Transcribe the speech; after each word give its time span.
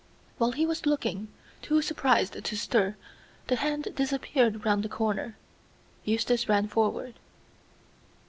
While 0.39 0.53
he 0.53 0.65
was 0.65 0.87
looking, 0.87 1.27
too 1.61 1.83
surprised 1.83 2.43
to 2.43 2.57
stir, 2.57 2.95
the 3.45 3.57
hand 3.57 3.87
disappeared 3.93 4.65
round 4.65 4.81
the 4.81 4.89
corner. 4.89 5.37
Eustace 6.05 6.49
ran 6.49 6.67
forward. 6.67 7.19